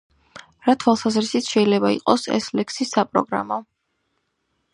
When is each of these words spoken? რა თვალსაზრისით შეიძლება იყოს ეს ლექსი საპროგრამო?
რა 0.69 0.73
თვალსაზრისით 0.83 1.51
შეიძლება 1.55 1.91
იყოს 1.99 2.25
ეს 2.39 2.49
ლექსი 2.61 2.89
საპროგრამო? 2.95 3.61